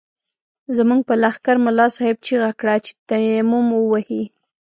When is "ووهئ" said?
3.73-4.23